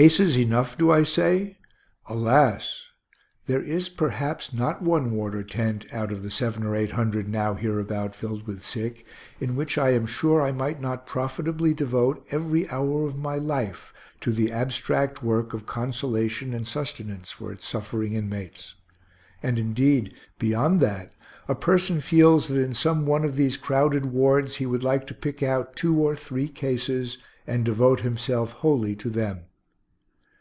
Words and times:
Cases 0.00 0.38
enough, 0.38 0.78
do 0.78 0.90
I 0.90 1.02
say? 1.02 1.58
Alas! 2.06 2.84
there 3.46 3.60
is, 3.62 3.90
perhaps, 3.90 4.50
not 4.50 4.80
one 4.80 5.10
ward 5.10 5.34
or 5.34 5.42
tent, 5.42 5.84
out 5.92 6.10
of 6.10 6.22
the 6.22 6.30
seven 6.30 6.62
or 6.64 6.74
eight 6.74 6.92
hundred 6.92 7.28
now 7.28 7.52
hereabout 7.52 8.16
filled 8.16 8.46
with 8.46 8.62
sick, 8.64 9.04
in 9.40 9.56
which 9.56 9.76
I 9.76 9.90
am 9.90 10.06
sure 10.06 10.40
I 10.40 10.52
might 10.52 10.80
not 10.80 11.06
profitably 11.06 11.74
devote 11.74 12.24
every 12.30 12.70
hour 12.70 13.04
of 13.04 13.18
my 13.18 13.34
life 13.36 13.92
to 14.22 14.30
the 14.32 14.50
abstract 14.50 15.22
work 15.22 15.52
of 15.52 15.66
consolation 15.66 16.54
and 16.54 16.66
sustenance 16.66 17.30
for 17.30 17.52
its 17.52 17.66
suffering 17.68 18.14
inmates. 18.14 18.76
And 19.42 19.58
indeed, 19.58 20.14
beyond 20.38 20.80
that, 20.80 21.10
a 21.48 21.56
person 21.56 22.00
feels 22.00 22.48
that 22.48 22.62
in 22.62 22.72
some 22.72 23.04
one 23.04 23.24
of 23.24 23.36
these 23.36 23.58
crowded 23.58 24.06
wards 24.06 24.56
he 24.56 24.66
would 24.66 24.84
like 24.84 25.06
to 25.08 25.14
pick 25.14 25.42
out 25.42 25.76
two 25.76 25.98
or 25.98 26.16
three 26.16 26.48
cases 26.48 27.18
and 27.46 27.66
devote 27.66 28.00
himself 28.00 28.52
wholly 28.52 28.94
to 28.96 29.10
them. 29.10 29.40